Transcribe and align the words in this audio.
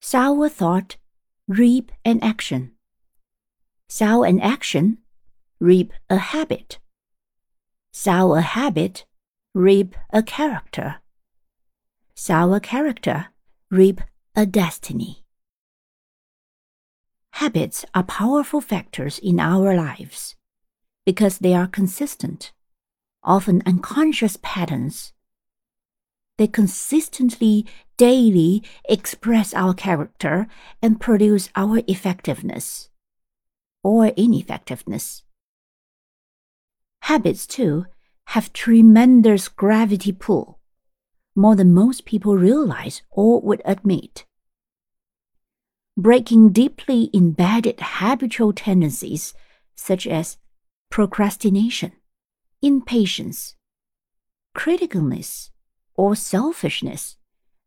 Sow 0.00 0.42
a 0.42 0.48
thought, 0.48 0.96
reap 1.46 1.92
an 2.04 2.20
action. 2.22 2.72
Sow 3.88 4.22
an 4.22 4.40
action, 4.40 4.98
reap 5.60 5.92
a 6.08 6.16
habit. 6.18 6.78
Sow 7.92 8.34
a 8.34 8.40
habit, 8.40 9.04
reap 9.54 9.96
a 10.12 10.22
character. 10.22 10.96
Sow 12.14 12.52
a 12.52 12.60
character, 12.60 13.28
reap 13.70 14.00
a 14.36 14.46
destiny. 14.46 15.24
Habits 17.32 17.84
are 17.94 18.02
powerful 18.02 18.60
factors 18.60 19.18
in 19.18 19.40
our 19.40 19.74
lives 19.74 20.36
because 21.04 21.38
they 21.38 21.54
are 21.54 21.66
consistent, 21.66 22.52
often 23.22 23.62
unconscious 23.64 24.36
patterns. 24.42 25.12
They 26.38 26.46
consistently, 26.46 27.66
daily 27.96 28.62
express 28.88 29.52
our 29.52 29.74
character 29.74 30.46
and 30.80 31.00
produce 31.00 31.50
our 31.56 31.82
effectiveness 31.88 32.88
or 33.82 34.06
ineffectiveness. 34.16 35.24
Habits, 37.02 37.46
too, 37.46 37.86
have 38.28 38.52
tremendous 38.52 39.48
gravity 39.48 40.12
pull, 40.12 40.60
more 41.34 41.56
than 41.56 41.74
most 41.74 42.04
people 42.04 42.36
realize 42.36 43.02
or 43.10 43.40
would 43.40 43.62
admit. 43.64 44.24
Breaking 45.96 46.50
deeply 46.50 47.10
embedded 47.12 47.80
habitual 47.80 48.52
tendencies 48.52 49.34
such 49.74 50.06
as 50.06 50.36
procrastination, 50.90 51.92
impatience, 52.62 53.56
criticalness, 54.56 55.50
or 55.98 56.14
selfishness 56.14 57.16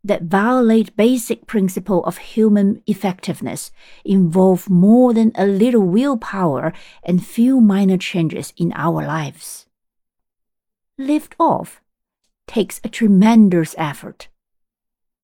that 0.04 0.24
violate 0.24 0.96
basic 0.96 1.46
principle 1.46 2.04
of 2.06 2.18
human 2.18 2.82
effectiveness 2.88 3.72
involve 4.04 4.70
more 4.70 5.14
than 5.14 5.32
a 5.36 5.46
little 5.46 5.86
willpower 5.86 6.74
and 7.04 7.24
few 7.24 7.62
minor 7.62 7.98
changes 7.98 8.54
in 8.58 8.74
our 8.74 9.06
lives. 9.06 9.68
Lift 10.98 11.36
off 11.40 11.82
takes 12.48 12.82
a 12.84 12.90
tremendous 12.90 13.76
effort. 13.78 14.28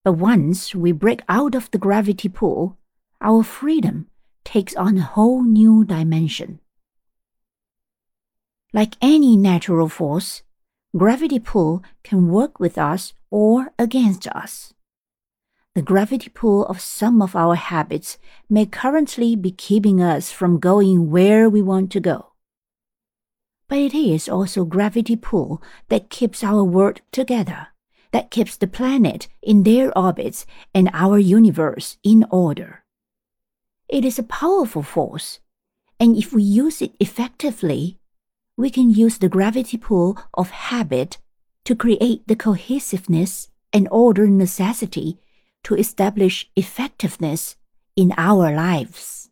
But 0.04 0.14
once 0.14 0.76
we 0.76 0.92
break 0.92 1.22
out 1.28 1.56
of 1.56 1.72
the 1.72 1.78
gravity 1.78 2.30
pull, 2.30 2.78
our 3.20 3.44
freedom 3.44 4.08
takes 4.44 4.76
on 4.76 4.98
a 4.98 5.02
whole 5.02 5.44
new 5.44 5.84
dimension. 5.84 6.60
Like 8.74 8.96
any 9.02 9.36
natural 9.36 9.90
force, 9.90 10.44
gravity 10.96 11.40
pull 11.40 11.84
can 12.04 12.30
work 12.30 12.60
with 12.60 12.78
us 12.78 13.14
or 13.30 13.74
against 13.78 14.28
us. 14.28 14.74
The 15.76 15.82
gravity 15.84 16.30
pull 16.30 16.66
of 16.66 16.82
some 16.82 17.22
of 17.22 17.36
our 17.36 17.56
habits 17.56 18.18
may 18.50 18.66
currently 18.66 19.36
be 19.36 19.52
keeping 19.52 20.02
us 20.02 20.32
from 20.32 20.60
going 20.60 21.12
where 21.12 21.50
we 21.50 21.62
want 21.62 21.92
to 21.92 22.00
go. 22.00 22.34
But 23.68 23.80
it 23.80 23.94
is 23.94 24.28
also 24.30 24.66
gravity 24.66 25.16
pull 25.16 25.62
that 25.90 26.10
keeps 26.10 26.44
our 26.44 26.64
world 26.64 27.02
together, 27.12 27.68
that 28.12 28.32
keeps 28.32 28.58
the 28.58 28.66
planet 28.66 29.28
in 29.44 29.64
their 29.64 29.96
orbits 29.96 30.48
and 30.74 30.90
our 30.94 31.20
universe 31.20 31.98
in 32.02 32.26
order. 32.32 32.84
It 33.88 34.04
is 34.04 34.18
a 34.18 34.24
powerful 34.24 34.82
force, 34.82 35.40
and 36.00 36.18
if 36.18 36.34
we 36.34 36.44
use 36.44 36.82
it 36.82 36.96
effectively, 37.00 37.97
we 38.58 38.70
can 38.72 38.90
use 38.90 39.20
the 39.20 39.30
gravity 39.30 39.78
pull 39.78 40.18
of 40.34 40.50
habit 40.50 41.20
to 41.64 41.76
create 41.76 42.28
the 42.28 42.36
cohesiveness 42.36 43.50
and 43.72 43.88
order 43.92 44.28
necessity 44.28 45.20
to 45.64 45.76
establish 45.76 46.50
effectiveness 46.56 47.56
in 47.96 48.14
our 48.18 48.54
lives. 48.54 49.27